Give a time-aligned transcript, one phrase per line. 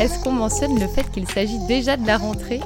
[0.00, 2.60] Est-ce qu'on mentionne le fait qu'il s'agit déjà de la rentrée?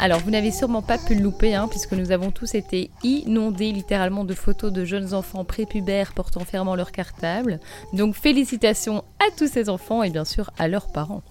[0.00, 3.70] Alors, vous n'avez sûrement pas pu le louper, hein, puisque nous avons tous été inondés
[3.70, 7.60] littéralement de photos de jeunes enfants prépubères portant fièrement leur cartable.
[7.92, 11.22] Donc, félicitations à tous ces enfants et bien sûr à leurs parents.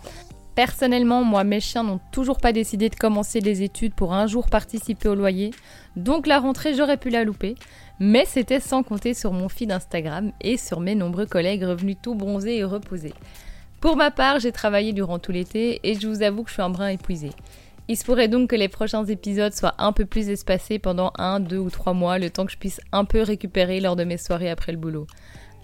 [0.55, 4.47] Personnellement, moi, mes chiens n'ont toujours pas décidé de commencer les études pour un jour
[4.49, 5.51] participer au loyer,
[5.97, 7.55] donc la rentrée, j'aurais pu la louper,
[7.99, 12.15] mais c'était sans compter sur mon feed Instagram et sur mes nombreux collègues revenus tout
[12.15, 13.13] bronzés et reposés.
[13.83, 16.61] Pour ma part, j'ai travaillé durant tout l'été et je vous avoue que je suis
[16.61, 17.31] un brin épuisé.
[17.89, 21.41] Il se pourrait donc que les prochains épisodes soient un peu plus espacés pendant un,
[21.41, 24.15] deux ou trois mois, le temps que je puisse un peu récupérer lors de mes
[24.15, 25.05] soirées après le boulot.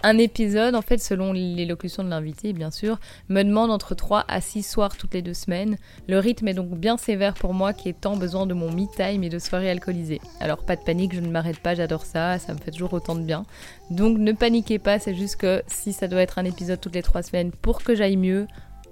[0.02, 2.98] Un épisode, en fait, selon l'élocution de l'invité, bien sûr,
[3.28, 5.76] me demande entre 3 à 6 soirs toutes les deux semaines.
[6.08, 9.22] Le rythme est donc bien sévère pour moi qui ai tant besoin de mon me-time
[9.24, 10.22] et de soirées alcoolisées.
[10.40, 13.14] Alors pas de panique, je ne m'arrête pas, j'adore ça, ça me fait toujours autant
[13.14, 13.44] de bien.
[13.90, 17.02] Donc ne paniquez pas, c'est juste que si ça doit être un épisode toutes les
[17.02, 18.46] 3 semaines pour que j'aille mieux,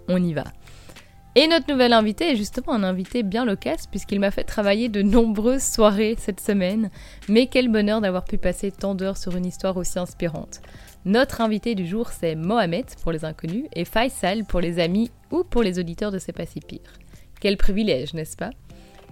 [0.09, 0.45] on y va.
[1.35, 5.03] Et notre nouvel invité est justement un invité bien loquace puisqu'il m'a fait travailler de
[5.03, 6.91] nombreuses soirées cette semaine.
[7.29, 10.61] Mais quel bonheur d'avoir pu passer tant d'heures sur une histoire aussi inspirante.
[11.09, 15.43] Notre invité du jour c'est Mohamed pour les inconnus et Faisal pour les amis ou
[15.43, 16.99] pour les auditeurs de C'est pas si pire.
[17.41, 18.51] Quel privilège, n'est-ce pas?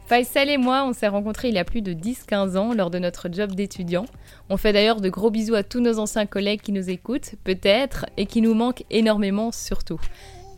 [0.06, 2.98] Faisal et moi, on s'est rencontrés il y a plus de 10-15 ans lors de
[2.98, 4.04] notre job d'étudiant.
[4.50, 8.04] On fait d'ailleurs de gros bisous à tous nos anciens collègues qui nous écoutent, peut-être,
[8.18, 9.98] et qui nous manquent énormément surtout.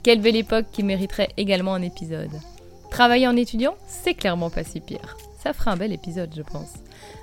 [0.03, 2.35] Quelle belle époque qui mériterait également un épisode.
[2.91, 5.17] Travailler en étudiant, c'est clairement pas si pire.
[5.41, 6.73] Ça fera un bel épisode, je pense.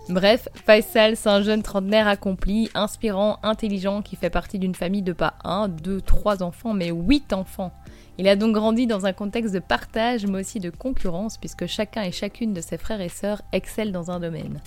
[0.08, 5.14] Bref, Faisal, c'est un jeune trentenaire accompli, inspirant, intelligent, qui fait partie d'une famille de
[5.14, 7.72] pas un, deux, trois enfants, mais huit enfants.
[8.20, 12.04] Il a donc grandi dans un contexte de partage, mais aussi de concurrence, puisque chacun
[12.04, 14.62] et chacune de ses frères et sœurs excellent dans un domaine.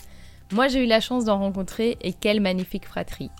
[0.52, 3.30] Moi, j'ai eu la chance d'en rencontrer, et quelle magnifique fratrie.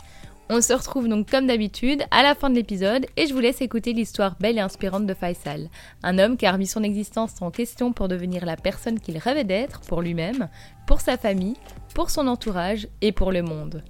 [0.51, 3.61] On se retrouve donc comme d'habitude à la fin de l'épisode et je vous laisse
[3.61, 5.69] écouter l'histoire belle et inspirante de Faisal,
[6.03, 9.45] un homme qui a remis son existence en question pour devenir la personne qu'il rêvait
[9.45, 10.49] d'être pour lui-même,
[10.87, 11.57] pour sa famille,
[11.95, 13.85] pour son entourage et pour le monde.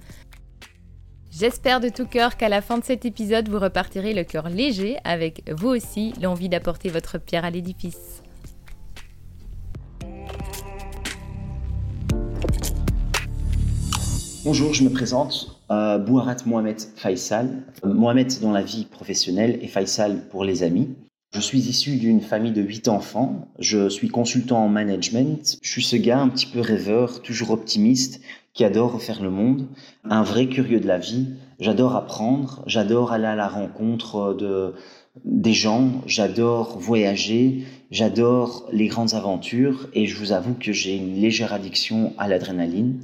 [1.31, 4.97] J'espère de tout cœur qu'à la fin de cet épisode, vous repartirez le cœur léger
[5.05, 8.21] avec vous aussi l'envie d'apporter votre pierre à l'édifice.
[14.45, 15.59] Bonjour, je me présente.
[15.69, 17.63] Euh, Bouharat Mohamed Faisal.
[17.83, 20.95] Euh, Mohamed dans la vie professionnelle et Faisal pour les amis.
[21.33, 23.49] Je suis issu d'une famille de huit enfants.
[23.59, 25.57] Je suis consultant en management.
[25.61, 28.21] Je suis ce gars un petit peu rêveur, toujours optimiste,
[28.53, 29.67] qui adore refaire le monde,
[30.05, 31.27] un vrai curieux de la vie.
[31.59, 34.73] J'adore apprendre, j'adore aller à la rencontre de,
[35.25, 41.15] des gens, j'adore voyager, j'adore les grandes aventures et je vous avoue que j'ai une
[41.15, 43.01] légère addiction à l'adrénaline.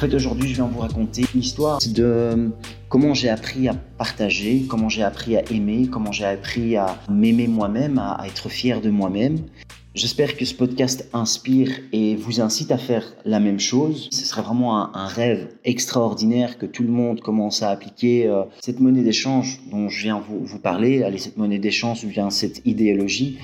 [0.00, 2.48] Fait, aujourd'hui, je viens vous raconter l'histoire de euh,
[2.88, 7.46] comment j'ai appris à partager, comment j'ai appris à aimer, comment j'ai appris à m'aimer
[7.46, 9.40] moi-même, à, être fier de moi-même.
[9.94, 14.08] J'espère que ce podcast inspire et vous incite à faire la même chose.
[14.10, 18.80] Ce serait vraiment un, rêve extraordinaire que tout le monde commence à appliquer euh, cette
[18.80, 21.02] monnaie d'échange dont je viens vous, parler.
[21.02, 23.38] Allez, cette monnaie d'échange vient cette idéologie.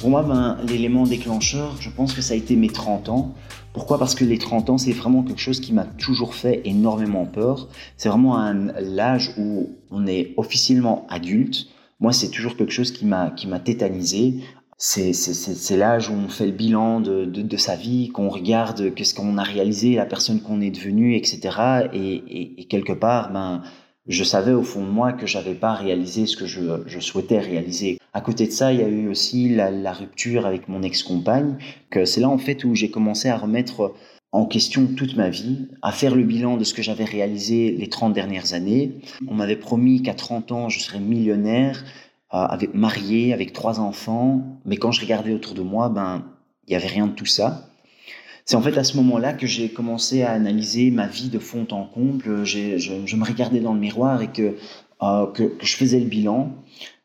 [0.00, 3.34] Pour moi, ben, l'élément déclencheur, je pense que ça a été mes 30 ans.
[3.74, 3.98] Pourquoi?
[3.98, 7.68] Parce que les 30 ans, c'est vraiment quelque chose qui m'a toujours fait énormément peur.
[7.96, 8.38] C'est vraiment
[8.80, 11.66] l'âge où on est officiellement adulte.
[11.98, 14.36] Moi, c'est toujours quelque chose qui m'a qui m'a tétanisé.
[14.78, 19.38] C'est l'âge où on fait le bilan de, de, sa vie, qu'on regarde qu'est-ce qu'on
[19.38, 21.88] a réalisé, la personne qu'on est devenue, etc.
[21.92, 23.62] Et, et, quelque part, ben,
[24.06, 27.98] je savais au fond de moi que j'avais pas réalisé ce que je, souhaitais réaliser.
[28.12, 31.56] À côté de ça, il y a eu aussi la, rupture avec mon ex-compagne,
[31.90, 33.94] que c'est là en fait où j'ai commencé à remettre
[34.32, 37.88] en question toute ma vie, à faire le bilan de ce que j'avais réalisé les
[37.88, 38.92] 30 dernières années.
[39.28, 41.84] On m'avait promis qu'à 30 ans, je serais millionnaire.
[42.30, 44.42] avec, marié, avec trois enfants.
[44.64, 46.24] Mais quand je regardais autour de moi, ben,
[46.66, 47.68] il n'y avait rien de tout ça.
[48.44, 51.66] C'est en fait à ce moment-là que j'ai commencé à analyser ma vie de fond
[51.70, 52.44] en comble.
[52.44, 54.56] Je, me regardais dans le miroir et que,
[55.02, 55.26] euh,
[55.62, 56.52] je faisais le bilan.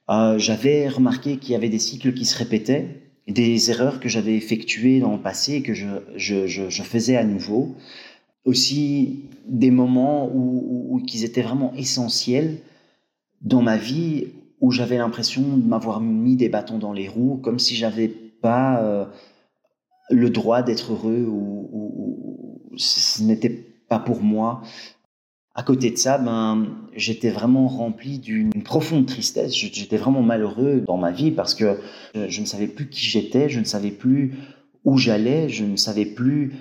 [0.10, 4.36] Euh, j'avais remarqué qu'il y avait des cycles qui se répétaient, des erreurs que j'avais
[4.36, 7.76] effectuées dans le passé et que je, faisais à nouveau.
[8.44, 12.58] Aussi des moments où, étaient vraiment essentiels
[13.42, 14.28] dans ma vie
[14.62, 18.82] où j'avais l'impression de m'avoir mis des bâtons dans les roues, comme si j'avais pas
[18.82, 19.06] euh,
[20.10, 23.50] le droit d'être heureux ou, ou, ce n'était
[23.88, 24.62] pas pour moi.
[25.56, 29.54] À côté de ça, ben, j'étais vraiment rempli d'une profonde tristesse.
[29.54, 31.80] J'étais vraiment malheureux dans ma vie parce que
[32.16, 34.36] je ne savais plus qui j'étais, je ne savais plus
[34.86, 36.54] où j'allais, je ne savais plus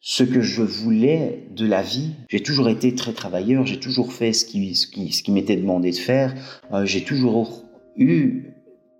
[0.00, 2.12] ce que je voulais de la vie.
[2.28, 5.56] J'ai toujours été très travailleur, j'ai toujours fait ce qui, ce qui, ce qui m'était
[5.56, 6.34] demandé de faire,
[6.72, 7.64] euh, j'ai toujours
[7.96, 8.52] eu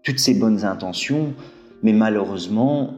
[0.02, 1.34] toutes ces bonnes intentions,
[1.82, 2.94] mais malheureusement,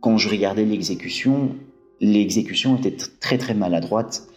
[0.00, 1.56] quand je regardais l'exécution,
[2.00, 4.28] l'exécution était très très maladroite.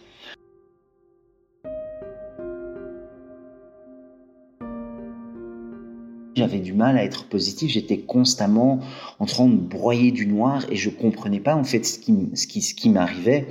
[6.42, 8.80] J'avais du mal à être positif, j'étais constamment
[9.20, 12.48] en train de broyer du noir et je comprenais pas en fait ce qui, ce
[12.48, 13.46] qui, ce qui m'arrivait.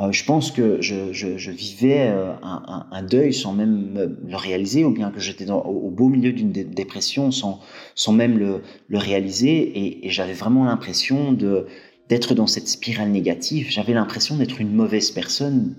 [0.00, 4.84] Euh, je pense que je, je, vivais euh, un, un, deuil sans même le réaliser,
[4.84, 7.60] ou bien que j'étais au, beau milieu d'une dépression sans,
[7.94, 11.66] sans même le, le réaliser, et, et j'avais vraiment l'impression de
[12.08, 13.66] d'être dans cette spirale négative.
[13.70, 15.74] J'avais l'impression d'être une mauvaise personne.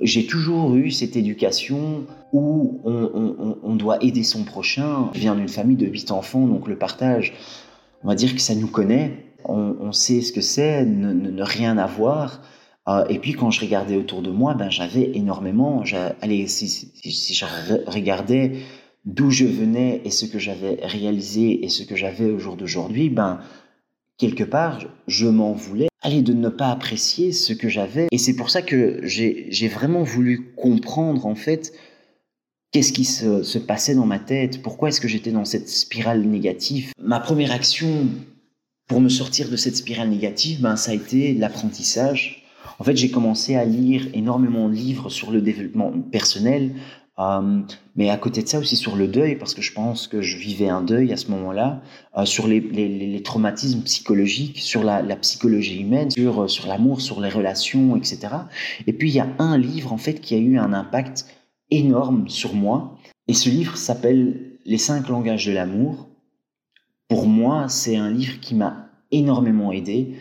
[0.00, 5.10] J'ai toujours eu cette éducation où on, doit aider son prochain.
[5.14, 7.34] Je viens d'une famille de huit enfants, donc le partage
[8.02, 11.78] on va dire que ça nous connaît, on, sait ce que c'est, ne, ne, rien
[11.78, 12.42] avoir.
[12.88, 15.82] Euh, et puis quand je regardais autour de moi, ben j'avais énormément.
[16.20, 17.44] Allez, si, si, je
[17.86, 18.52] regardais
[19.04, 23.08] d'où je venais et ce que j'avais réalisé et ce que j'avais au jour d'aujourd'hui,
[23.10, 23.40] ben
[24.20, 24.78] quelque part,
[25.08, 25.88] je m'en voulais.
[26.02, 28.06] Allez, de ne pas apprécier ce que j'avais.
[28.12, 31.72] Et c'est pour ça que j'ai vraiment voulu comprendre en fait
[32.72, 36.22] Qu'est-ce qui se, se, passait dans ma tête Pourquoi est-ce que j'étais dans cette spirale
[36.22, 38.06] négative Ma première action
[38.86, 42.44] pour me sortir de cette spirale négative, ben, ça a été l'apprentissage.
[42.78, 46.70] En fait, j'ai commencé à lire énormément de livres sur le développement personnel,
[47.20, 47.60] euh,
[47.96, 50.38] mais à côté de ça aussi sur le deuil, parce que je pense que je
[50.38, 51.82] vivais un deuil à ce moment-là,
[52.16, 57.96] euh, sur les, traumatismes psychologiques, sur la, psychologie humaine, sur, sur l'amour, sur les relations,
[57.96, 58.28] etc.
[58.86, 61.26] Et puis il y a un livre en fait qui a eu un impact
[61.70, 62.96] énorme sur moi.
[63.28, 66.08] Et ce livre s'appelle Les cinq langages de l'amour.
[67.08, 70.14] Pour moi, c'est un livre qui m'a énormément aidé.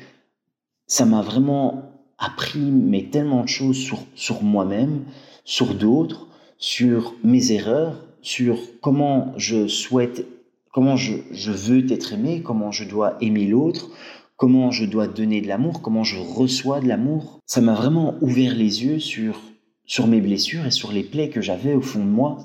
[0.87, 1.83] Ça m'a vraiment
[2.17, 5.05] appris mais tellement de choses sur moi-même,
[5.45, 6.28] sur d'autres,
[6.59, 10.27] sur mes erreurs, sur comment je souhaite,
[10.71, 13.89] comment je, je veux être aimé, comment je dois aimer l'autre,
[14.35, 17.39] comment je dois donner de l'amour, comment je reçois de l'amour.
[17.45, 19.41] Ça m'a vraiment ouvert les yeux sur
[19.85, 22.37] sur mes blessures et sur les plaies que j'avais au fond de moi.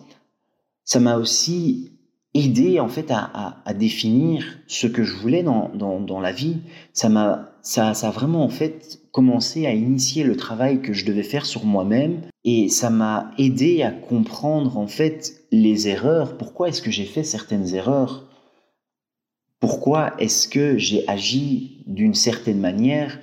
[0.84, 1.92] Ça m'a aussi
[2.34, 6.58] aidé en fait à, définir ce que je voulais dans, dans, dans la vie.
[6.92, 11.06] Ça m'a ça, ça a vraiment en fait commencé à initier le travail que je
[11.06, 16.36] devais faire sur moi-même et ça m'a aidé à comprendre en fait les erreurs.
[16.36, 18.28] Pourquoi est-ce que j'ai fait certaines erreurs?
[19.60, 23.18] Pourquoi est-ce que j'ai agi d'une certaine manière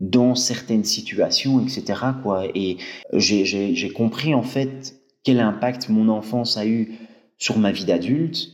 [0.00, 2.00] dans certaines situations, etc.
[2.24, 2.46] Quoi?
[2.56, 2.78] Et
[3.12, 6.98] j'ai compris en fait quel impact mon enfance a eu
[7.42, 8.52] sur ma vie d'adulte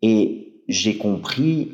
[0.00, 1.72] et j'ai compris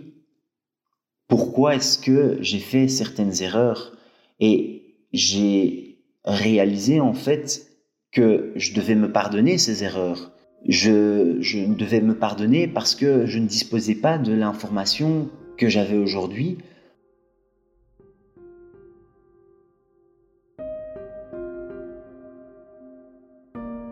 [1.26, 3.92] pourquoi est-ce que j'ai fait certaines erreurs
[4.40, 7.66] et j'ai réalisé en fait
[8.12, 10.32] que je devais me pardonner ces erreurs.
[10.66, 15.28] Je, je devais me pardonner parce que je ne disposais pas de l'information
[15.58, 16.56] que j'avais aujourd'hui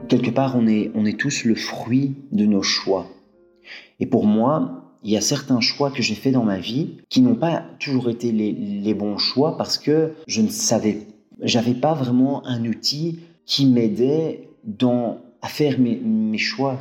[0.09, 3.07] quelque part, on est, on est tous le fruit de nos choix.
[4.01, 7.21] Et pour moi, il y a certains choix que j'ai faits dans ma vie qui
[7.21, 11.07] n'ont pas toujours été les, les, bons choix parce que je ne savais,
[11.41, 16.81] j'avais pas vraiment un outil qui m'aidait dans, à faire mes, mes choix.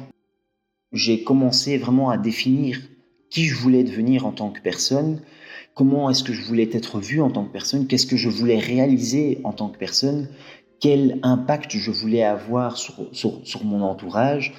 [0.92, 2.80] J'ai commencé vraiment à définir
[3.30, 5.20] qui je voulais devenir en tant que personne,
[5.76, 8.58] comment est-ce que je voulais être vu en tant que personne, qu'est-ce que je voulais
[8.58, 10.30] réaliser en tant que personne,
[10.86, 14.54] quel impact je voulais avoir sur, sur, mon entourage.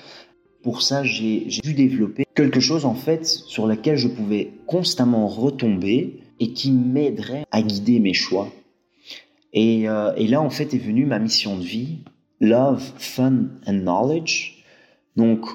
[0.64, 6.24] Pour ça, j'ai dû développer quelque chose en fait sur lequel je pouvais constamment retomber
[6.40, 8.48] et qui m'aiderait à guider mes choix.
[9.54, 11.98] Euh, et, là, en fait, est venue ma mission de vie.
[12.40, 14.64] love, fun and knowledge.
[15.14, 15.46] Donc,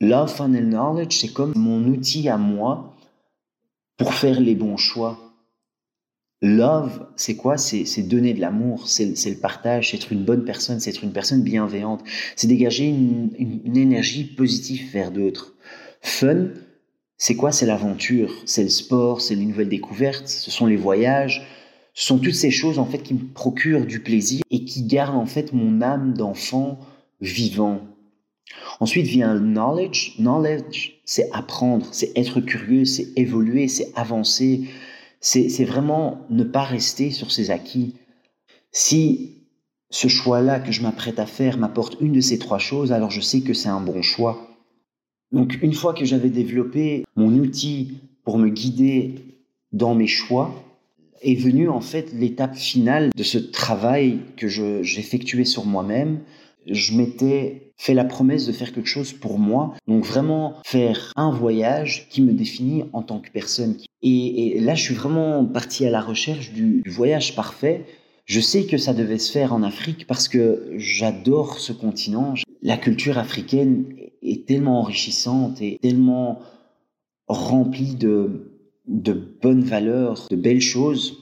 [0.00, 2.96] love, fun and knowledge, c'est comme mon outil à moi
[3.98, 5.23] pour faire les bons choix.
[6.44, 7.56] Love, c'est quoi?
[7.56, 11.12] C'est donner de l'amour, c'est le partage, c'est être une bonne personne, c'est être une
[11.12, 12.04] personne bienveillante,
[12.36, 13.30] c'est dégager une,
[13.74, 15.54] énergie positive vers d'autres.
[16.02, 16.48] Fun,
[17.16, 17.50] c'est quoi?
[17.50, 21.46] C'est l'aventure, c'est le sport, c'est les nouvelles découvertes, ce sont les voyages,
[21.94, 25.16] ce sont toutes ces choses en fait qui me procurent du plaisir et qui gardent
[25.16, 26.78] en fait mon âme d'enfant
[27.22, 27.80] vivant.
[28.80, 30.16] Ensuite vient knowledge.
[30.18, 34.68] Knowledge, c'est apprendre, c'est être curieux, c'est évoluer, c'est avancer,
[35.24, 37.94] c'est vraiment ne pas rester sur ses acquis.
[38.72, 39.48] Si
[39.88, 43.22] ce choix-là que je m'apprête à faire m'apporte une de ces trois choses, alors je
[43.22, 44.50] sais que c'est un bon choix.
[45.32, 49.14] Donc une fois que j'avais développé mon outil pour me guider
[49.72, 50.54] dans mes choix,
[51.22, 56.20] est venue en fait l'étape finale de ce travail que j'effectuais sur moi-même.
[56.66, 61.30] Je m'étais fait la promesse de faire quelque chose pour moi, donc vraiment faire un
[61.30, 63.76] voyage qui me définit en tant que personne.
[64.02, 67.84] Et, là, je suis vraiment parti à la recherche du, voyage parfait.
[68.26, 72.34] Je sais que ça devait se faire en Afrique parce que j'adore ce continent.
[72.62, 73.86] La culture africaine
[74.22, 76.40] est tellement enrichissante et tellement
[77.26, 78.54] remplie de,
[78.86, 81.18] de bonnes valeurs, de belles choses.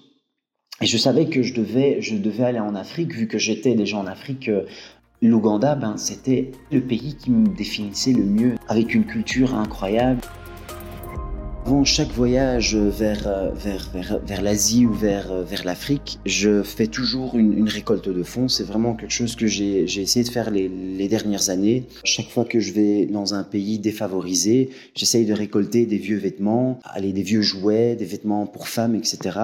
[0.80, 3.98] Et je savais que je devais, je devais aller en Afrique, vu que j'étais déjà
[3.98, 4.64] en Afrique euh,
[5.28, 10.20] l'Ouganda, ben, c'était le pays qui me définissait le mieux, avec une culture incroyable.
[11.64, 16.88] Avant chaque voyage vers, euh, vers, vers, l'Asie ou vers, euh, vers l'Afrique, je fais
[16.88, 18.48] toujours une, récolte de fonds.
[18.48, 21.86] C'est vraiment quelque chose que j'ai essayé de faire les, les, dernières années.
[22.02, 26.80] Chaque fois que je vais dans un pays défavorisé, j'essaye de récolter des vieux vêtements,
[26.82, 29.38] aller des vieux jouets, des vêtements pour femmes, etc.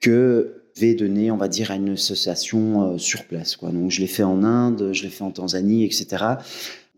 [0.00, 3.56] que vais donner, on va dire, à une association euh, sur place.
[3.56, 3.70] Quoi.
[3.70, 6.24] Donc je l'ai fait en Inde, je l'ai fait en Tanzanie, etc.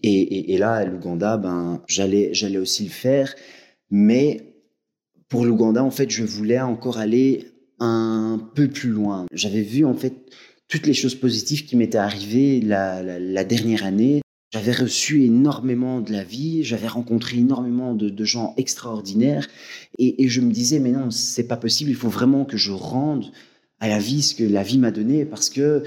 [0.02, 3.34] Et, là, à l'Ouganda, ben, j'allais, j'allais aussi le faire.
[3.90, 4.54] Mais
[5.28, 7.48] pour l'Ouganda, en fait, je voulais encore aller
[7.80, 9.26] un peu plus loin.
[9.32, 10.14] J'avais vu, en fait,
[10.68, 14.20] toutes les choses positives qui m'étaient arrivées la, dernière année.
[14.52, 19.48] J'avais reçu énormément de la vie, j'avais rencontré énormément de, de gens extraordinaires,
[19.98, 22.70] et, et, je me disais, mais non, c'est pas possible, il faut vraiment que je
[22.70, 23.32] rende
[23.80, 25.82] à la vie ce que la vie m'a donné parce que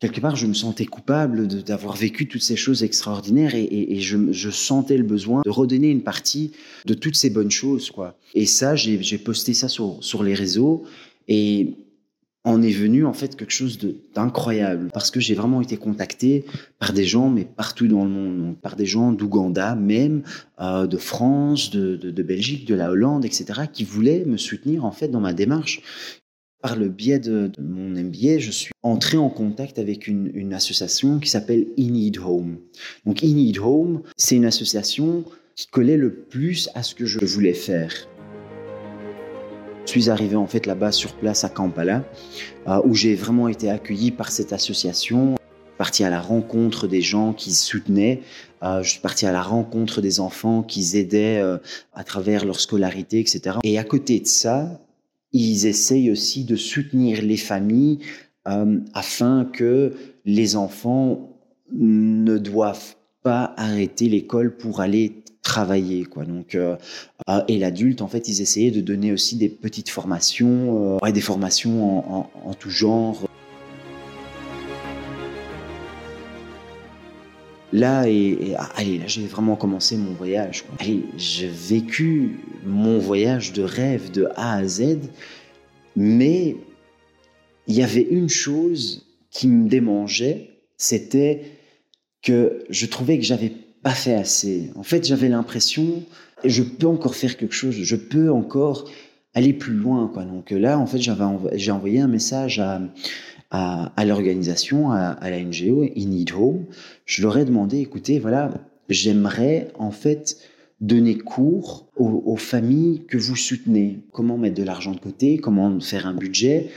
[0.00, 4.96] quelque part je me sentais coupable d'avoir vécu toutes ces choses extraordinaires et, je, sentais
[4.96, 6.52] le besoin de redonner une partie
[6.86, 8.18] de toutes ces bonnes choses quoi.
[8.34, 10.84] Et ça j'ai posté ça sur, sur les réseaux
[11.28, 11.76] et
[12.44, 13.78] en est venu en fait quelque chose
[14.14, 16.44] d'incroyable parce que j'ai vraiment été contacté
[16.80, 20.24] par des gens mais partout dans le monde par des gens d'Ouganda même
[20.60, 24.84] euh, de France de, de, de, Belgique de la Hollande etc qui voulaient me soutenir
[24.84, 25.82] en fait dans ma démarche
[26.62, 31.28] par le biais de, mon MBA, je suis entré en contact avec une, association qui
[31.28, 32.58] s'appelle In Need Home.
[33.04, 35.24] Donc In Need Home, c'est une association
[35.56, 37.92] qui collait le plus à ce que je voulais faire.
[39.86, 42.04] Je suis arrivé en fait là-bas sur place à Kampala,
[42.68, 45.34] euh, où j'ai vraiment été accueilli par cette association
[45.78, 48.20] parti à la rencontre des gens qui soutenaient.
[48.62, 51.58] Euh, je suis parti à la rencontre des enfants qui aidaient euh,
[51.92, 53.56] à travers leur scolarité, etc.
[53.64, 54.80] Et à côté de ça,
[55.32, 57.98] ils essayent aussi de soutenir les familles
[58.48, 61.38] euh, afin que les enfants
[61.72, 66.76] ne doivent pas arrêter l'école pour aller travailler donc euh,
[67.28, 72.24] euh, et l'adulte en fait ils essayaient de donner aussi des petites formations des formations
[72.48, 73.28] en, tout genre
[77.72, 83.52] là et, ah, allez là j'ai vraiment commencé mon voyage allez j'ai vécu mon voyage
[83.52, 84.98] de rêve de A à Z
[85.96, 86.56] mais
[87.66, 91.42] il y avait une chose qui me démangeait c'était
[92.22, 93.52] que je trouvais que j'avais
[93.82, 94.70] pas fait assez.
[94.76, 96.04] En fait j'avais l'impression
[96.44, 98.90] je peux encore faire quelque chose je peux encore
[99.34, 101.24] aller plus loin donc là en fait j'avais
[101.54, 102.80] j'ai envoyé un message à
[103.52, 106.64] à, l'organisation, à, la NGO, In Need Home,
[107.04, 108.50] je leur ai demandé, écoutez, voilà,
[108.88, 110.38] j'aimerais en fait
[110.80, 114.00] donner cours aux, familles que vous soutenez.
[114.10, 116.70] Comment mettre de l'argent de côté, comment faire un budget.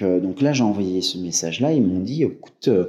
[0.00, 2.86] donc là, j'ai envoyé ce message-là, ils m'ont dit, écoute, euh,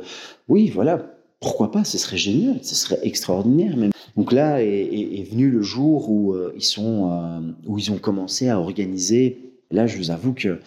[0.49, 3.91] oui, voilà, pourquoi pas, ce serait génial, ce serait extraordinaire même.
[4.17, 8.49] Donc là est, venu le jour où euh, ils sont, euh, où ils ont commencé
[8.49, 9.53] à organiser.
[9.71, 10.59] Là, je vous avoue que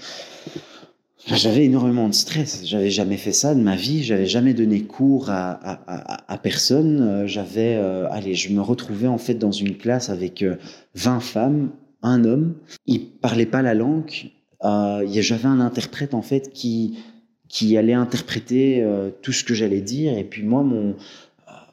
[1.27, 2.63] j'avais énormément de stress.
[2.65, 4.03] J'avais jamais fait ça de ma vie.
[4.03, 7.01] J'avais jamais donné cours à, personne.
[7.01, 10.45] Euh, j'avais, euh, allez, je me retrouvais en fait dans une classe avec
[10.95, 11.71] 20 euh, femmes,
[12.03, 12.55] un homme.
[12.87, 14.31] Ils parlaient pas la langue.
[14.63, 16.99] J'avais un interprète en fait qui
[17.49, 18.83] qui allait interpréter
[19.21, 20.17] tout ce que j'allais dire.
[20.17, 20.97] Et puis moi, mon,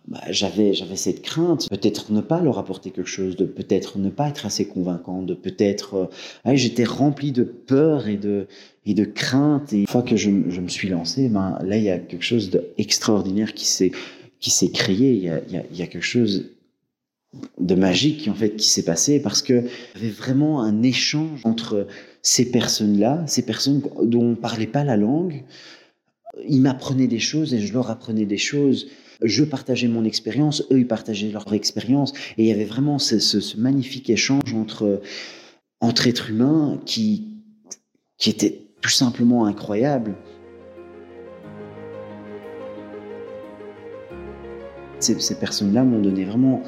[0.09, 1.69] bah, j'avais j'avais cette crainte.
[1.69, 5.35] Peut-être ne pas leur apporter quelque chose de peut-être ne pas être assez convaincant de
[5.35, 6.09] peut-être
[6.45, 8.47] euh, j'étais rempli de peur et de
[8.87, 9.71] et de crainte.
[9.71, 12.25] Et une fois que je, je me suis lancé ben là il y a quelque
[12.25, 13.91] chose d'extraordinaire qui s'est
[14.39, 15.13] qui s'est créé.
[15.13, 16.53] Il y, a, y a, quelque chose
[17.59, 19.63] de magique en fait qui s'est passé parce que
[19.95, 21.85] il y avait vraiment un échange entre
[22.23, 25.43] ces personnes-là, ces personnes dont on parlait pas la langue,
[26.47, 28.87] ils m'apprenaient des choses et je leur apprenais des choses
[29.21, 33.57] je partageais mon expérience, eux ils partageaient leur expérience, et il y avait vraiment ce,
[33.57, 35.01] magnifique échange entre,
[35.81, 37.27] entre êtres humains qui,
[38.17, 40.15] qui était tout simplement incroyable.
[44.99, 46.61] Ces, personnes-là m'ont donné vraiment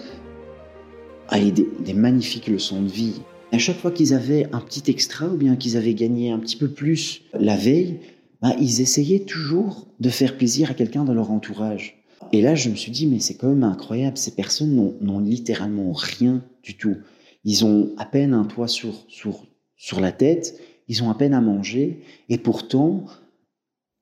[1.34, 3.22] des, des magnifiques leçons de vie.
[3.52, 6.56] À chaque fois qu'ils avaient un petit extra ou bien qu'ils avaient gagné un petit
[6.56, 8.00] peu plus la veille,
[8.42, 12.01] bah, ils essayaient toujours de faire plaisir à quelqu'un dans leur entourage.
[12.32, 15.92] Et là, je me suis dit, mais c'est quand même incroyable, ces personnes n'ont littéralement
[15.92, 16.98] rien du tout.
[17.44, 21.34] Ils ont à peine un toit sur, sur, sur la tête, ils ont à peine
[21.34, 23.06] à manger, et pourtant,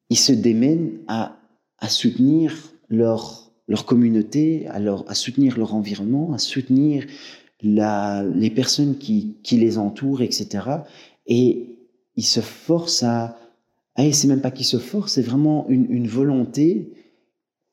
[0.10, 1.38] ils se démènent à,
[1.78, 7.06] à soutenir leur, leur communauté, à, leur, à soutenir leur environnement, à soutenir
[7.62, 10.66] la, les personnes qui, qui les entourent, etc.
[11.28, 11.78] Et
[12.16, 13.38] ils se forcent à...
[13.96, 16.94] Ah, c'est même pas qu'ils se forcent, c'est vraiment une, une volonté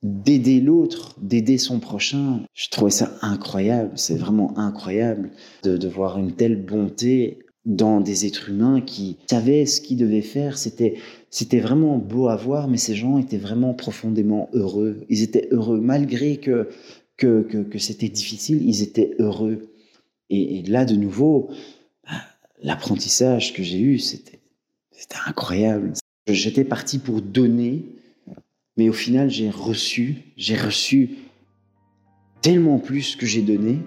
[0.07, 2.43] d'aider l'autre, d'aider son prochain.
[2.55, 5.31] Je trouvais ça incroyable, c'est vraiment incroyable
[5.63, 10.23] de, de, voir une telle bonté dans des êtres humains qui savaient ce qu'ils devaient
[10.23, 10.57] faire.
[10.57, 10.95] C'était,
[11.31, 15.05] c'était vraiment beau à voir, mais ces gens étaient vraiment profondément heureux.
[15.09, 16.69] Ils étaient heureux malgré que,
[17.17, 19.73] que, que, c'était difficile, ils étaient heureux.
[20.31, 21.51] Et, là, de nouveau,
[22.05, 22.19] bah,
[22.63, 24.41] l'apprentissage que j'ai eu, c'était,
[24.93, 25.93] c'était incroyable.
[26.29, 27.85] J'étais parti pour donner
[28.77, 31.11] mais au final, j'ai reçu, j'ai reçu
[32.43, 33.79] tellement plus que j'ai donné.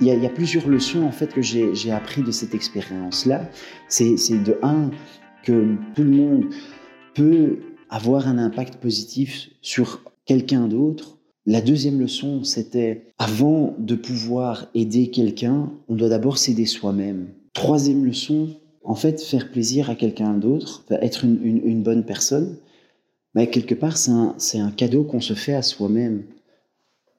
[0.00, 3.48] Il y, a, plusieurs leçons en fait que j'ai appris de cette expérience-là.
[3.88, 4.90] C'est de un
[5.44, 6.46] que tout le monde
[7.14, 11.18] peut avoir un impact positif sur quelqu'un d'autre.
[11.46, 17.28] La deuxième leçon, c'était avant de pouvoir aider quelqu'un, on doit d'abord s'aider soi-même.
[17.52, 18.50] Troisième leçon,
[18.84, 22.56] en fait, faire plaisir à quelqu'un d'autre, être une, bonne personne,
[23.34, 26.24] mais quelque part, c'est un, un, cadeau qu'on se fait à soi-même.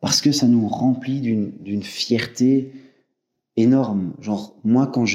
[0.01, 2.71] Parce que ça nous remplit d'une fierté
[3.55, 4.13] énorme.
[4.19, 5.05] Genre, moi, quand,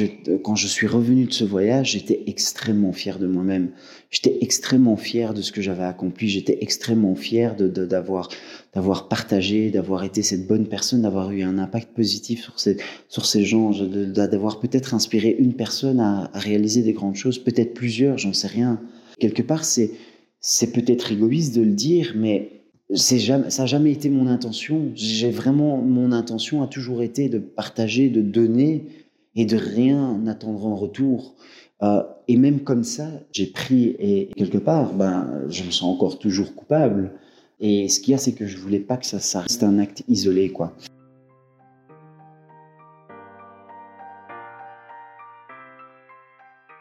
[0.45, 3.71] quand je suis revenu de ce voyage, j'étais extrêmement fier de moi-même.
[4.11, 6.29] J'étais extrêmement fier de ce que j'avais accompli.
[6.29, 8.35] J'étais extrêmement fier d'avoir de,
[8.75, 12.77] d'avoir partagé, d'avoir été cette bonne personne, d'avoir eu un impact positif sur ces,
[13.09, 17.75] sur ces gens, d'avoir peut-être inspiré une personne à, à, réaliser des grandes choses, peut-être
[17.75, 18.81] plusieurs, j'en sais rien.
[19.19, 22.58] Quelque part, c'est peut-être égoïste de le dire, mais
[22.95, 24.91] jamais, ça n'a jamais été mon intention.
[24.95, 28.87] J'ai vraiment, mon intention a toujours été de partager, de donner
[29.35, 31.35] et de rien attendre en retour.
[31.83, 36.19] Euh, et même comme ça, j'ai pris et quelque part, ben, je me sens encore
[36.19, 37.13] toujours coupable.
[37.61, 39.79] Et ce qu'il y a, c'est que je voulais pas que ça, ça reste un
[39.79, 40.77] acte isolé, quoi.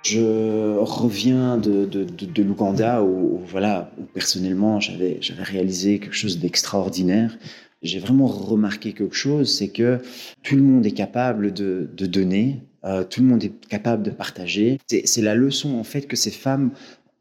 [0.10, 7.38] Je reviens de, de, de, l'Ouganda où, voilà, où personnellement j'avais, réalisé quelque chose d'extraordinaire.
[7.82, 10.00] J'ai vraiment remarqué quelque chose, c'est que
[10.44, 14.12] tout le monde est capable de, de donner, euh, tout le monde est capable de
[14.12, 14.80] partager.
[14.88, 16.72] C'est la leçon en fait que ces femmes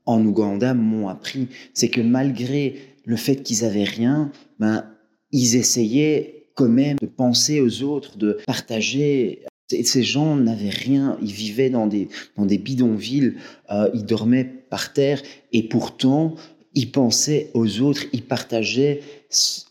[0.05, 4.85] en Ouganda m'ont appris, c'est que malgré le fait qu'ils avaient rien, ben
[5.33, 11.33] ils essayaient quand même de penser aux autres, de partager ces gens n'avaient rien, ils
[11.33, 13.35] vivaient dans des, dans des bidonvilles,
[13.71, 15.21] euh, ils dormaient par terre
[15.53, 16.35] et pourtant
[16.75, 19.01] ils pensaient aux autres, ils partageaient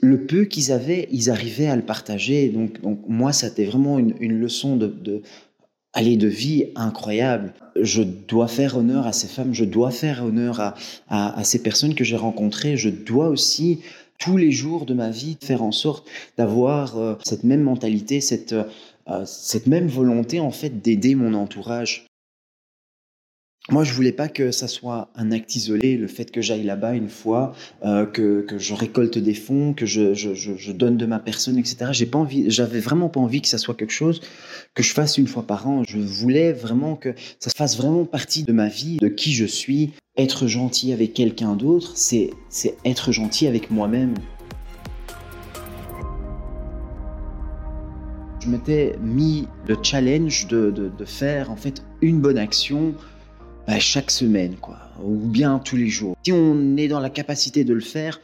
[0.01, 2.49] le peu qu'ils avaient, ils arrivaient à le partager.
[2.49, 5.21] Donc, moi, c'était vraiment une, leçon de, de,
[5.95, 7.53] de vie incroyable.
[7.79, 10.73] Je dois faire honneur à ces femmes, je dois faire honneur à,
[11.07, 13.81] à, à ces personnes que j'ai rencontrées, je dois aussi
[14.17, 18.53] tous les jours de ma vie faire en sorte d'avoir euh, cette même mentalité, cette,
[18.53, 18.63] euh,
[19.25, 22.07] cette même volonté en fait d'aider mon entourage.
[23.69, 26.93] Moi, je voulais pas que ça soit un acte isolé, le fait que j'aille là-bas
[26.93, 31.87] une fois, euh, que, je récolte des fonds, que je, donne de ma personne, etc.
[31.91, 34.21] J'ai pas envie, j'avais vraiment pas envie que ça soit quelque chose
[34.75, 35.83] que je fasse une fois par an.
[35.87, 39.93] Je voulais vraiment que ça fasse vraiment partie de ma vie, de qui je suis.
[40.15, 42.29] Être gentil avec quelqu'un d'autre, c'est
[42.85, 44.13] être gentil avec moi-même.
[48.45, 52.93] Je m'étais mis le challenge de, faire en fait une bonne action
[53.65, 56.15] bah, chaque semaine, quoi, ou bien tous les jours.
[56.23, 58.21] Si on est dans la capacité de le faire,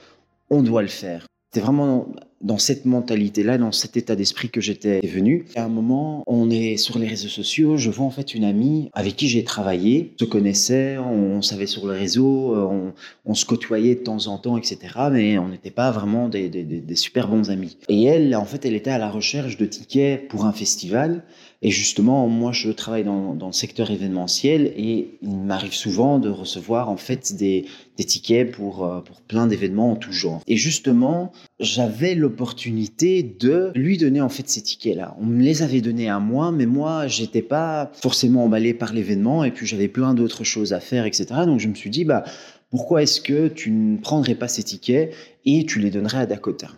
[0.52, 1.26] on doit le faire.
[1.50, 2.08] C'était vraiment
[2.44, 5.46] dans cette mentalité-là, dans cet état d'esprit que j'étais venu.
[5.56, 8.90] À un moment, on est sur les réseaux sociaux, je vois en fait une amie
[8.94, 12.94] avec qui j'ai travaillé, on se connaissait, on, savait sur le réseau, on,
[13.26, 14.78] on, se côtoyait de temps en temps, etc.
[15.12, 17.78] Mais on n'était pas vraiment des, super bons amis.
[17.90, 21.24] Et elle, en fait, elle était à la recherche de tickets pour un festival.
[21.64, 26.90] Et justement, moi, je travaille dans, le secteur événementiel et il m'arrive souvent de recevoir
[26.90, 27.66] en fait des,
[27.98, 30.42] tickets pour, euh, pour plein d'événements en tout genre.
[30.48, 35.16] Et justement, j'avais l'opportunité de lui donner en fait ces tickets-là.
[35.22, 39.44] On me les avait donnés à moi, mais moi, j'étais pas forcément emballé par l'événement
[39.44, 41.26] et puis j'avais plein d'autres choses à faire, etc.
[41.46, 42.24] Donc je me suis dit, bah,
[42.72, 45.14] pourquoi est-ce que tu ne prendrais pas ces tickets
[45.46, 46.70] et tu les donnerais à Dakota?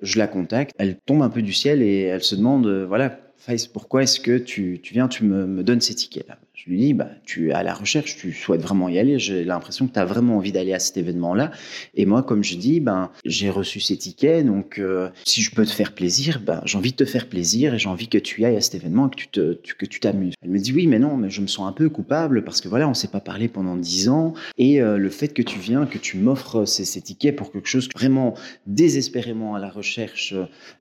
[0.00, 3.20] Je la contacte, elle tombe un peu du ciel et elle se demande, euh, voilà,
[3.44, 6.38] Faïs, pourquoi est-ce que tu, tu viens, tu me, me donnes ces tickets-là?
[6.54, 9.42] Je lui dis, bah, tu es à la recherche, tu souhaites vraiment y aller, j'ai
[9.42, 11.50] l'impression que tu as vraiment envie d'aller à cet événement-là.
[11.94, 15.64] Et moi, comme je dis, ben, j'ai reçu ces tickets, donc euh, si je peux
[15.64, 18.44] te faire plaisir, ben, j'ai envie de te faire plaisir et j'ai envie que tu
[18.44, 20.34] ailles à cet événement et que tu te, que tu t'amuses.
[20.42, 22.68] Elle me dit, oui, mais non, mais je me sens un peu coupable parce que
[22.68, 25.86] voilà, on s'est pas parlé pendant dix ans et euh, le fait que tu viens,
[25.86, 28.34] que tu m'offres ces, ces, tickets pour quelque chose vraiment
[28.66, 30.34] désespérément à la recherche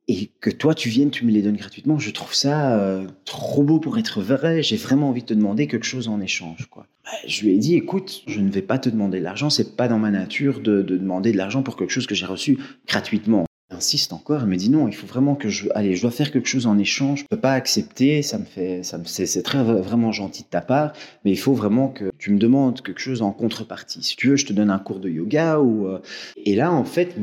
[0.07, 3.63] et que toi, tu viennes, tu me les donnes gratuitement, je trouve ça euh, trop
[3.63, 6.67] beau pour être vrai, j'ai vraiment envie de te demander quelque chose en échange.
[6.69, 6.87] Quoi.
[7.03, 9.75] Bah, je lui ai dit, écoute, je ne vais pas te demander de l'argent, c'est
[9.75, 13.45] pas dans ma nature de, demander de l'argent pour quelque chose que j'ai reçu gratuitement.
[13.73, 16.31] Insiste encore, elle me dit non, il faut vraiment que je, allez, je dois faire
[16.31, 19.63] quelque chose en échange, je peux pas accepter, ça me fait, ça me, c'est, très
[19.63, 20.91] vraiment gentil de ta part,
[21.23, 24.03] mais il faut vraiment que tu me demandes quelque chose en contrepartie.
[24.03, 26.01] Si tu veux, je te donne un cours de yoga ou, euh,
[26.35, 27.15] et là, en fait,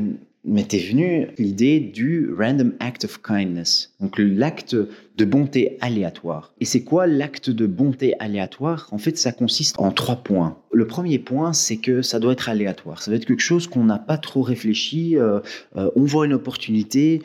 [0.45, 6.53] m'était venue l'idée du random act of kindness, donc l'acte de bonté aléatoire.
[6.61, 8.87] Et c'est quoi l'acte de bonté aléatoire?
[8.91, 10.57] En fait, ça consiste en trois points.
[10.71, 13.01] Le premier point, c'est que ça doit être aléatoire.
[13.01, 15.17] Ça doit être quelque chose qu'on n'a pas trop réfléchi.
[15.17, 15.41] Euh,
[15.75, 17.21] euh, on voit une opportunité,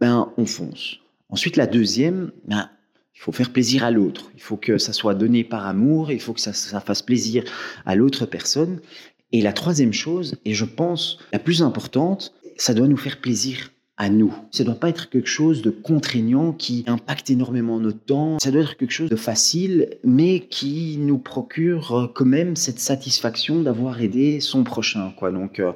[0.00, 0.98] ben on fonce.
[1.28, 2.68] Ensuite, la deuxième, ben,
[3.14, 4.32] il faut faire plaisir à l'autre.
[4.34, 6.10] Il faut que ça soit donné par amour.
[6.10, 7.44] Il faut que ça, ça fasse plaisir
[7.86, 8.80] à l'autre personne.
[9.32, 13.70] Et la troisième chose, et je pense la plus importante, ça doit nous faire plaisir
[13.96, 14.34] à nous.
[14.50, 18.38] Ça ne doit pas être quelque chose de contraignant qui impacte énormément notre temps.
[18.40, 22.80] Ça doit être quelque chose de facile, mais qui nous procure euh, quand même cette
[22.80, 25.12] satisfaction d'avoir aidé son prochain.
[25.20, 25.72] Donc, euh,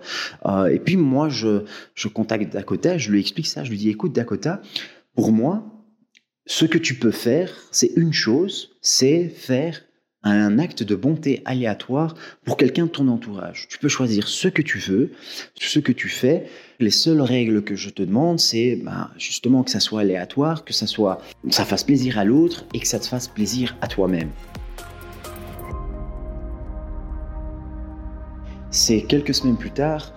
[0.46, 1.64] euh, et puis moi, je,
[1.94, 3.64] je contacte Dakota, je lui explique ça.
[3.64, 4.60] Je lui dis, écoute Dakota,
[5.14, 5.64] pour moi,
[6.46, 9.82] ce que tu peux faire, c'est une chose, c'est faire
[10.30, 13.68] un acte de bonté aléatoire pour quelqu'un de ton entourage.
[13.68, 15.12] Tu peux choisir ce que tu veux,
[15.54, 16.46] ce que tu fais.
[16.80, 20.72] Les seules règles que je te demande, c'est ben, justement que ça soit aléatoire, que
[20.72, 24.30] ça soit, ça fasse plaisir à l'autre et que ça te fasse plaisir à toi-même.
[28.70, 30.12] C'est quelques semaines plus tard,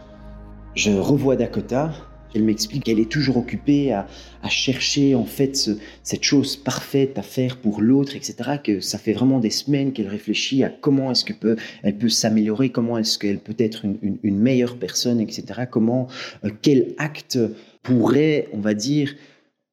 [0.76, 1.94] je revois Dakota
[2.36, 4.08] elle m'explique qu'elle est toujours occupée à,
[4.50, 5.70] chercher en fait
[6.04, 8.58] cette chose parfaite à faire pour l'autre, etc.
[8.64, 12.10] Que ça fait vraiment des semaines qu'elle réfléchit à comment est-ce qu'elle peut, elle peut
[12.10, 15.66] s'améliorer, comment est-ce qu'elle peut être une, meilleure personne, etc.
[15.70, 16.08] Comment,
[16.46, 17.38] euh, quel acte
[17.84, 19.16] pourrait, on va dire,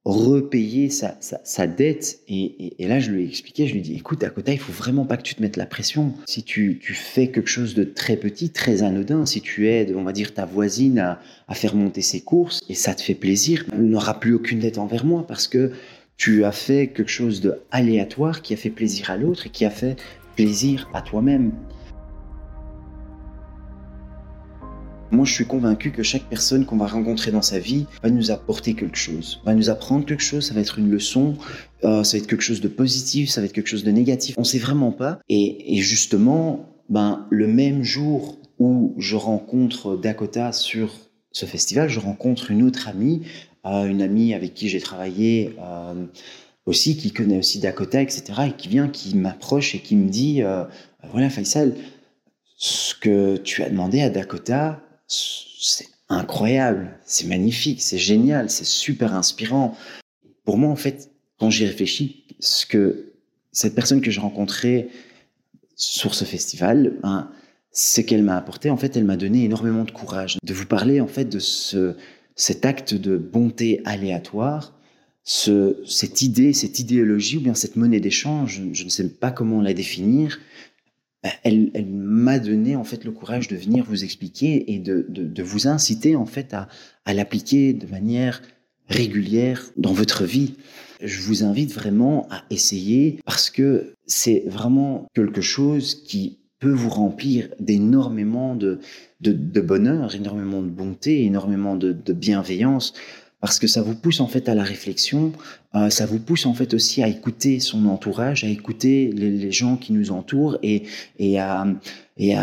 [0.07, 2.21] repayer sa, sa, dette.
[2.29, 4.73] Et, là, je lui ai expliqué, je lui ai dit, écoute, à côté, il faut
[4.73, 6.15] vraiment pas que tu te mettes la pression.
[6.27, 10.05] Si tu, tu, fais quelque chose de très petit, très anodin, si tu aides, on
[10.05, 13.67] va dire, ta voisine à, à faire monter ses courses, et ça te fait plaisir,
[13.73, 15.73] elle n'aura plus aucune dette envers moi parce que
[16.17, 19.65] tu as fait quelque chose de aléatoire qui a fait plaisir à l'autre et qui
[19.65, 19.97] a fait
[20.37, 21.51] plaisir à toi-même.
[25.13, 28.33] Moi, je suis convaincu que chaque personne qu'on va rencontrer dans sa vie va nous
[28.33, 31.37] apporter quelque chose, va nous apprendre quelque chose, ça va être une leçon,
[31.85, 34.35] euh, ça va être quelque chose de positif, ça va être quelque chose de négatif.
[34.37, 35.21] On sait vraiment pas.
[35.29, 40.93] Et, justement, ben, le même jour où je rencontre Dakota sur
[41.31, 43.23] ce festival, je rencontre une autre amie,
[43.65, 46.07] euh, une amie avec qui j'ai travaillé euh,
[46.65, 50.43] aussi, qui connaît aussi Dakota, etc., et qui vient, qui m'approche et qui me dit,
[51.13, 51.77] voilà Faisal,
[52.57, 59.15] ce que tu as demandé à Dakota, c'est incroyable, c'est magnifique, c'est génial, c'est super
[59.15, 59.77] inspirant.
[60.45, 63.13] Pour moi, en fait, quand j'y réfléchis, ce que
[63.53, 64.89] cette personne que j'ai rencontrée
[65.75, 67.31] sur ce festival, ben,
[67.73, 70.39] ce qu'elle m'a apporté, en fait, elle m'a donné énormément de courage.
[70.43, 71.97] De vous parler, en fait, de ce,
[72.35, 74.79] cet acte de bonté aléatoire,
[75.25, 79.61] ce, cette idée, cette idéologie, ou bien cette monnaie d'échange, je ne sais pas comment
[79.61, 80.39] la définir,
[81.43, 86.17] elle, m'a donné en fait le courage de venir vous expliquer et de, vous inciter
[86.17, 86.69] en fait à,
[87.13, 88.43] l'appliquer de manière
[88.89, 90.55] régulière dans votre vie.
[91.03, 96.89] Je vous invite vraiment à essayer parce que c'est vraiment quelque chose qui peut vous
[96.89, 98.81] remplir d'énormément de,
[99.21, 102.95] de, bonheur, énormément de bonté, énormément de, bienveillance,
[103.41, 105.33] parce que ça vous pousse en fait à la réflexion,
[105.75, 109.77] euh, ça vous pousse en fait aussi à écouter son entourage, à écouter les, gens
[109.77, 110.85] qui nous entourent et,
[111.39, 111.67] à,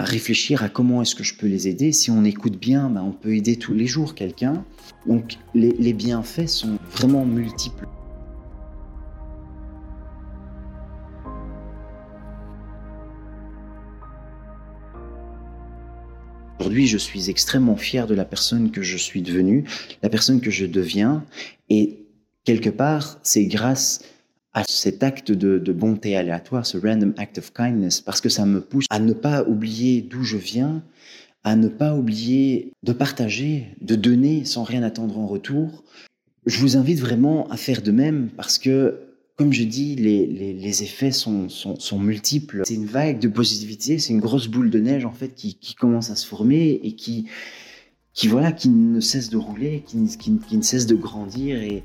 [0.04, 1.92] réfléchir à comment est-ce que je peux les aider.
[1.92, 4.64] Si on écoute bien, ben, on peut aider tous les jours quelqu'un.
[5.08, 7.88] Donc les bienfaits sont vraiment multiples.
[16.64, 19.66] Aujourd'hui, je suis extrêmement fier de la personne que je suis devenue,
[20.02, 21.26] la personne que je deviens.
[21.70, 22.06] Et
[22.46, 24.06] quelque part, c'est grâce
[24.54, 28.62] à cet acte de, bonté aléatoire, ce random act of kindness, parce que ça me
[28.62, 30.82] pousse à ne pas oublier d'où je viens,
[31.44, 35.84] à ne pas oublier de partager, de donner sans rien attendre en retour.
[36.46, 39.02] Je vous invite vraiment à faire de même parce que
[39.36, 41.48] comme je dis, les, effets sont,
[42.00, 42.62] multiples.
[42.66, 46.12] C'est une vague de positivité, c'est une grosse boule de neige en fait qui, commence
[46.12, 47.28] à se former et qui,
[48.28, 51.62] voilà, qui ne cesse de rouler, qui, qui, ne cesse de grandir.
[51.62, 51.84] Et,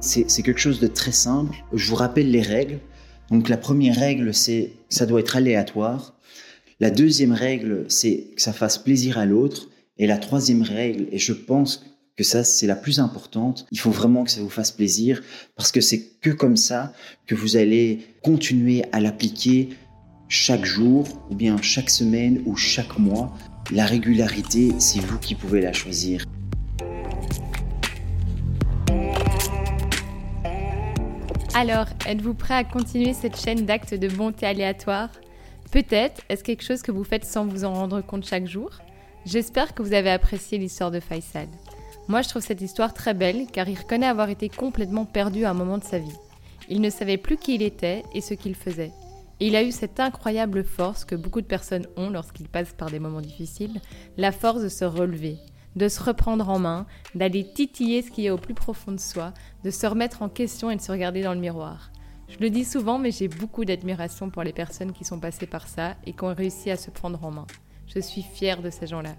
[0.00, 1.56] c'est quelque chose de très simple.
[1.72, 2.78] Je vous rappelle les règles.
[3.30, 6.17] Donc la première règle, c'est ça doit être aléatoire.
[6.80, 9.68] La deuxième règle, c'est que ça fasse plaisir à l'autre.
[9.96, 11.84] Et la troisième règle, et je pense
[12.16, 15.20] que ça, c'est la plus importante, il faut vraiment que ça vous fasse plaisir,
[15.56, 16.92] parce que c'est que comme ça
[17.26, 19.70] que vous allez continuer à l'appliquer
[20.28, 23.36] chaque jour, ou bien chaque semaine, ou chaque mois.
[23.72, 26.24] La régularité, c'est vous qui pouvez la choisir.
[31.56, 35.10] Alors, êtes-vous prêt à continuer cette chaîne d'actes de bonté aléatoire?
[35.70, 38.70] Peut-être est-ce quelque chose que vous faites sans vous en rendre compte chaque jour
[39.26, 41.48] J'espère que vous avez apprécié l'histoire de Faisal.
[42.08, 45.50] Moi, je trouve cette histoire très belle car il reconnaît avoir été complètement perdu à
[45.50, 46.16] un moment de sa vie.
[46.70, 48.92] Il ne savait plus qui il était et ce qu'il faisait.
[49.40, 52.90] Et il a eu cette incroyable force que beaucoup de personnes ont lorsqu'ils passent par
[52.90, 53.80] des moments difficiles,
[54.16, 55.36] la force de se relever,
[55.76, 59.34] de se reprendre en main, d'aller titiller ce qui est au plus profond de soi,
[59.64, 61.90] de se remettre en question et de se regarder dans le miroir.
[62.28, 65.66] Je le dis souvent, mais j'ai beaucoup d'admiration pour les personnes qui sont passées par
[65.66, 67.46] ça et qui ont réussi à se prendre en main.
[67.86, 69.14] Je suis fière de ces gens-là.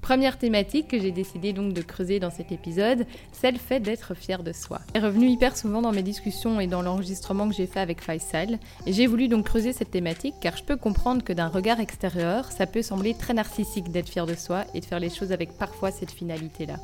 [0.00, 4.14] Première thématique que j'ai décidé donc de creuser dans cet épisode, c'est le fait d'être
[4.14, 4.80] fier de soi.
[4.94, 8.58] est revenu hyper souvent dans mes discussions et dans l'enregistrement que j'ai fait avec Faisal,
[8.86, 12.50] et j'ai voulu donc creuser cette thématique car je peux comprendre que d'un regard extérieur,
[12.52, 15.58] ça peut sembler très narcissique d'être fier de soi et de faire les choses avec
[15.58, 16.76] parfois cette finalité-là.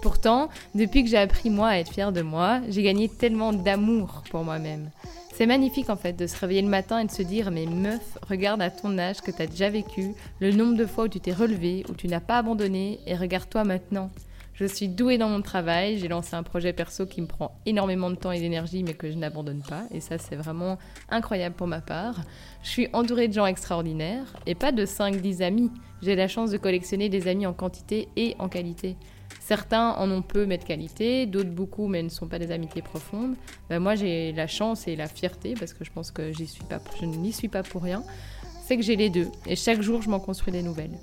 [0.00, 4.22] Pourtant, depuis que j'ai appris moi à être fière de moi, j'ai gagné tellement d'amour
[4.30, 4.90] pour moi-même.
[5.34, 8.18] C'est magnifique en fait de se réveiller le matin et de se dire mais meuf,
[8.28, 11.20] regarde à ton âge que tu as déjà vécu, le nombre de fois où tu
[11.20, 14.10] t'es relevé, où tu n'as pas abandonné et regarde-toi maintenant.
[14.54, 18.10] Je suis douée dans mon travail, j'ai lancé un projet perso qui me prend énormément
[18.10, 21.68] de temps et d'énergie mais que je n'abandonne pas et ça c'est vraiment incroyable pour
[21.68, 22.16] ma part.
[22.64, 25.70] Je suis entourée de gens extraordinaires et pas de 5-10 amis.
[26.02, 28.96] J'ai la chance de collectionner des amis en quantité et en qualité.
[29.48, 32.82] Certains en ont peu mais de qualité, d'autres beaucoup mais ne sont pas des amitiés
[32.82, 33.34] profondes.
[33.70, 37.32] Ben moi j'ai la chance et la fierté, parce que je pense que je n'y
[37.32, 38.02] suis pas pour rien,
[38.66, 39.28] c'est que j'ai les deux.
[39.46, 40.98] Et chaque jour je m'en construis des nouvelles.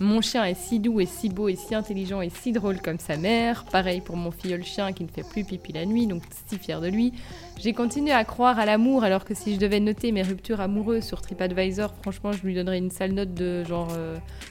[0.00, 2.98] Mon chien est si doux et si beau et si intelligent et si drôle comme
[2.98, 3.66] sa mère.
[3.66, 6.80] Pareil pour mon filleul chien qui ne fait plus pipi la nuit, donc si fier
[6.80, 7.12] de lui.
[7.60, 11.04] J'ai continué à croire à l'amour alors que si je devais noter mes ruptures amoureuses
[11.04, 13.92] sur TripAdvisor, franchement je lui donnerais une sale note de genre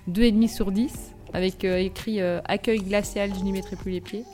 [0.07, 0.93] 2,5 euh, sur 10
[1.33, 4.25] avec euh, écrit euh, accueil glacial, je n'y mettrai plus les pieds.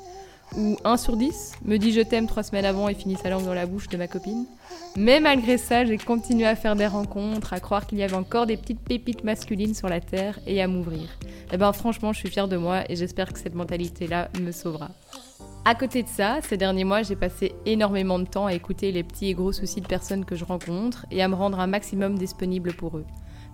[0.56, 3.46] Ou 1 sur 10, me dit je t'aime trois semaines avant et finit sa langue
[3.46, 4.46] dans la bouche de ma copine.
[4.96, 8.46] Mais malgré ça, j'ai continué à faire des rencontres, à croire qu'il y avait encore
[8.46, 11.18] des petites pépites masculines sur la terre et à m'ouvrir.
[11.24, 14.52] Et eh ben franchement, je suis fière de moi et j'espère que cette mentalité-là me
[14.52, 14.90] sauvera.
[15.66, 19.04] À côté de ça, ces derniers mois, j'ai passé énormément de temps à écouter les
[19.04, 22.18] petits et gros soucis de personnes que je rencontre et à me rendre un maximum
[22.18, 23.06] disponible pour eux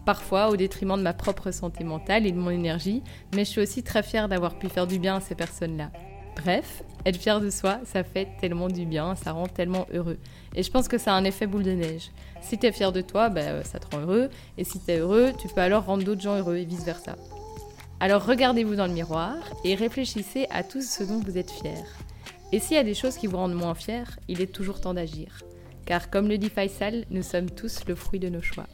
[0.05, 3.01] parfois au détriment de ma propre santé mentale et de mon énergie,
[3.33, 5.91] mais je suis aussi très fière d'avoir pu faire du bien à ces personnes-là.
[6.35, 10.17] Bref, être fier de soi, ça fait tellement du bien, ça rend tellement heureux.
[10.55, 12.11] Et je pense que ça a un effet boule de neige.
[12.41, 14.97] Si tu es fier de toi, bah, ça te rend heureux, et si tu es
[14.97, 17.15] heureux, tu peux alors rendre d'autres gens heureux et vice-versa.
[17.99, 21.85] Alors regardez-vous dans le miroir et réfléchissez à tout ce dont vous êtes fier.
[22.51, 24.93] Et s'il y a des choses qui vous rendent moins fier, il est toujours temps
[24.93, 25.41] d'agir.
[25.85, 28.67] Car comme le dit Faisal, nous sommes tous le fruit de nos choix.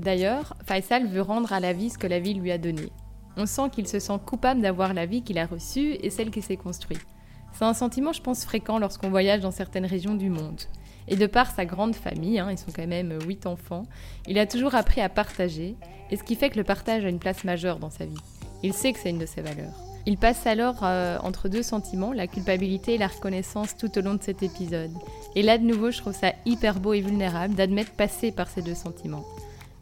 [0.00, 2.90] D'ailleurs, Faisal veut rendre à la vie ce que la vie lui a donné.
[3.36, 6.40] On sent qu'il se sent coupable d'avoir la vie qu'il a reçue et celle qui
[6.40, 7.04] s'est construite.
[7.52, 10.62] C'est un sentiment, je pense, fréquent lorsqu'on voyage dans certaines régions du monde.
[11.06, 13.82] Et de par sa grande famille, hein, ils sont quand même 8 enfants,
[14.26, 15.76] il a toujours appris à partager,
[16.10, 18.14] et ce qui fait que le partage a une place majeure dans sa vie.
[18.62, 19.74] Il sait que c'est une de ses valeurs.
[20.06, 24.14] Il passe alors euh, entre deux sentiments, la culpabilité et la reconnaissance tout au long
[24.14, 24.92] de cet épisode.
[25.36, 28.62] Et là de nouveau, je trouve ça hyper beau et vulnérable d'admettre passer par ces
[28.62, 29.24] deux sentiments.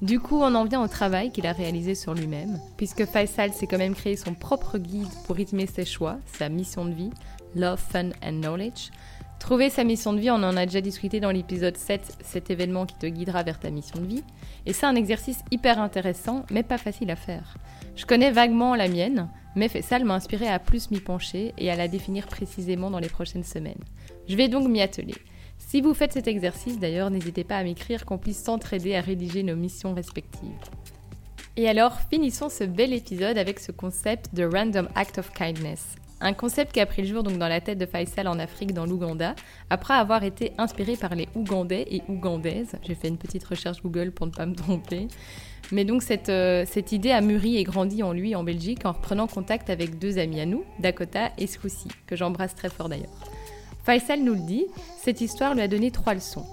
[0.01, 3.67] Du coup, on en vient au travail qu'il a réalisé sur lui-même, puisque Faisal s'est
[3.67, 7.11] quand même créé son propre guide pour rythmer ses choix, sa mission de vie,
[7.57, 8.91] Love, Fun and Knowledge.
[9.41, 12.87] Trouver sa mission de vie, on en a déjà discuté dans l'épisode 7, cet événement
[12.87, 14.23] qui te guidera vers ta mission de vie.
[14.67, 17.57] Et c'est un exercice hyper intéressant, mais pas facile à faire.
[17.97, 21.77] Je connais vaguement la mienne, mais Faisal m'a inspiré à plus m'y pencher et à
[21.77, 23.83] la définir précisément dans les prochaines semaines.
[24.29, 25.17] Je vais donc m'y atteler.
[25.59, 29.43] Si vous faites cet exercice d'ailleurs, n'hésitez pas à m'écrire qu'on puisse s'entraider à rédiger
[29.43, 30.51] nos missions respectives.
[31.57, 35.97] Et alors, finissons ce bel épisode avec ce concept de Random Act of Kindness.
[36.21, 38.73] Un concept qui a pris le jour donc dans la tête de Faisal en Afrique,
[38.75, 39.35] dans l'Ouganda,
[39.71, 42.73] après avoir été inspiré par les Ougandais et Ougandaises.
[42.83, 45.07] J'ai fait une petite recherche Google pour ne pas me tromper.
[45.71, 48.93] Mais donc cette, euh, cette idée a mûri et grandi en lui en Belgique en
[48.93, 53.38] reprenant contact avec deux amis à nous, Dakota et Squishy, que j'embrasse très fort d'ailleurs.
[53.89, 54.67] Faisal nous le dit,
[54.99, 56.45] cette histoire lui a donné trois leçons.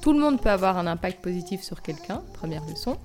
[0.00, 2.98] Tout le monde peut avoir un impact positif sur quelqu'un, première leçon.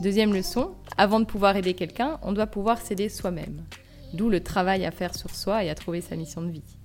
[0.00, 3.64] Deuxième leçon, avant de pouvoir aider quelqu'un, on doit pouvoir s'aider soi-même.
[4.14, 6.78] D'où le travail à faire sur soi et à trouver sa mission de vie.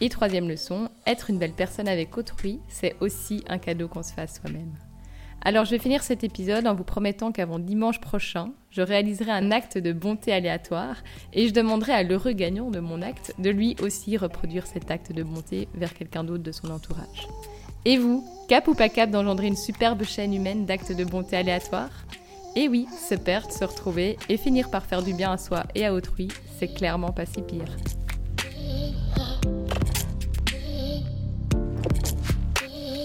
[0.00, 4.12] Et troisième leçon, être une belle personne avec autrui, c'est aussi un cadeau qu'on se
[4.12, 4.76] fait à soi-même.
[5.40, 9.50] Alors je vais finir cet épisode en vous promettant qu'avant dimanche prochain, je réaliserai un
[9.50, 10.96] acte de bonté aléatoire
[11.32, 15.12] et je demanderai à l'heureux gagnant de mon acte de lui aussi reproduire cet acte
[15.12, 17.28] de bonté vers quelqu'un d'autre de son entourage.
[17.84, 21.90] Et vous, cap ou pas cap d'engendrer une superbe chaîne humaine d'actes de bonté aléatoire?
[22.56, 25.86] Et oui, se perdre, se retrouver et finir par faire du bien à soi et
[25.86, 26.28] à autrui,
[26.58, 27.76] c'est clairement pas si pire.